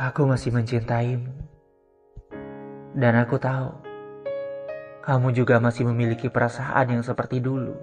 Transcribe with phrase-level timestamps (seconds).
[0.00, 1.28] Aku masih mencintaimu.
[2.96, 3.68] Dan aku tahu,
[5.04, 7.76] kamu juga masih memiliki perasaan yang seperti dulu.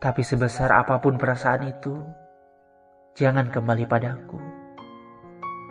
[0.00, 2.00] Tapi sebesar apa pun perasaan itu,
[3.12, 4.40] jangan kembali padaku.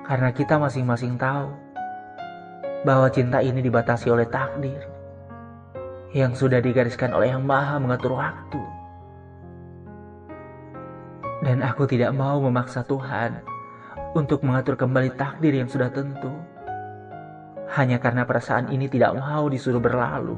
[0.05, 1.49] Karena kita masing-masing tahu
[2.85, 4.85] bahwa cinta ini dibatasi oleh takdir
[6.13, 8.61] yang sudah digariskan oleh Yang Maha mengatur waktu.
[11.41, 13.57] Dan aku tidak mau memaksa Tuhan
[14.17, 16.33] untuk mengatur kembali takdir yang sudah tentu.
[17.69, 20.37] Hanya karena perasaan ini tidak mau disuruh berlalu.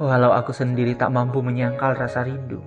[0.00, 2.58] Walau aku sendiri tak mampu menyangkal rasa rindu,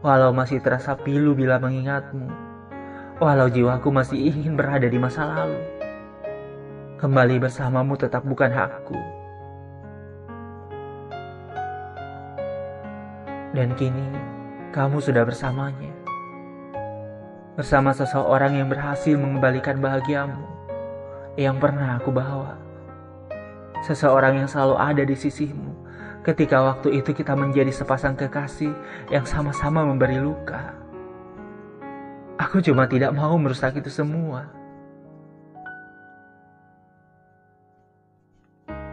[0.00, 2.30] walau masih terasa pilu bila mengingatmu,
[3.20, 5.60] walau jiwaku masih ingin berada di masa lalu,
[6.96, 8.96] kembali bersamamu tetap bukan hakku.
[13.52, 14.08] Dan kini
[14.72, 15.92] kamu sudah bersamanya,
[17.54, 20.42] bersama seseorang yang berhasil mengembalikan bahagiamu
[21.38, 22.58] yang pernah aku bawa.
[23.86, 25.70] Seseorang yang selalu ada di sisimu
[26.26, 28.74] ketika waktu itu kita menjadi sepasang kekasih
[29.12, 30.74] yang sama-sama memberi luka.
[32.42, 34.50] Aku cuma tidak mau merusak itu semua.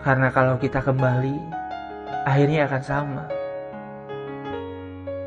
[0.06, 1.38] Karena kalau kita kembali,
[2.26, 3.26] akhirnya akan sama.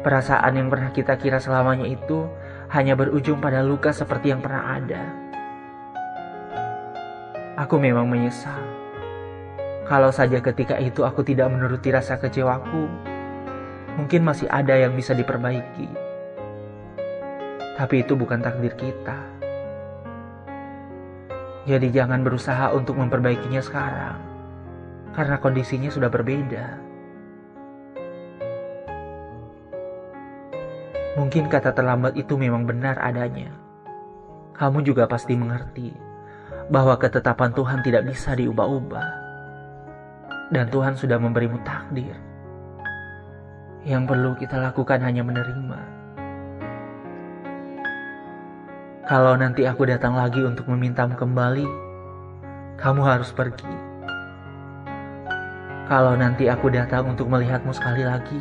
[0.07, 2.27] Perasaan yang pernah kita kira selamanya itu
[2.75, 5.03] hanya berujung pada luka seperti yang pernah ada.
[7.55, 8.59] Aku memang menyesal.
[9.87, 12.91] Kalau saja ketika itu aku tidak menuruti rasa kecewaku,
[13.95, 15.87] mungkin masih ada yang bisa diperbaiki.
[17.79, 19.19] Tapi itu bukan takdir kita.
[21.71, 24.19] Jadi jangan berusaha untuk memperbaikinya sekarang,
[25.15, 26.94] karena kondisinya sudah berbeda.
[31.15, 33.55] Mungkin kata terlambat itu memang benar adanya.
[34.59, 35.95] Kamu juga pasti mengerti
[36.67, 39.09] bahwa ketetapan Tuhan tidak bisa diubah-ubah.
[40.51, 42.19] Dan Tuhan sudah memberimu takdir.
[43.87, 45.81] Yang perlu kita lakukan hanya menerima.
[49.05, 51.69] Kalau nanti aku datang lagi untuk memintamu kembali,
[52.81, 53.71] kamu harus pergi.
[55.85, 58.41] Kalau nanti aku datang untuk melihatmu sekali lagi,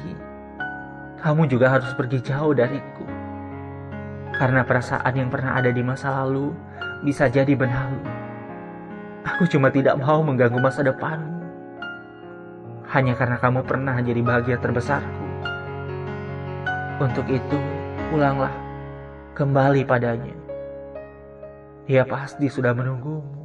[1.23, 3.07] kamu juga harus pergi jauh dariku.
[4.35, 6.51] Karena perasaan yang pernah ada di masa lalu
[7.07, 8.03] bisa jadi berlalu.
[9.23, 11.39] Aku cuma tidak mau mengganggu masa depanmu.
[12.91, 15.23] Hanya karena kamu pernah jadi bahagia terbesarku.
[16.99, 17.57] Untuk itu,
[18.11, 18.51] pulanglah
[19.31, 20.35] kembali padanya.
[21.87, 23.42] Dia pasti sudah menunggumu.